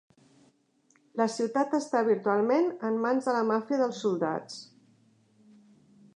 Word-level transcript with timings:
La 1.21 1.27
ciutat 1.33 1.75
està 1.79 2.01
virtualment 2.09 2.73
en 2.91 2.99
mans 3.05 3.29
de 3.31 3.37
la 3.37 3.45
màfia 3.53 3.81
dels 3.83 4.03
soldats. 4.07 4.59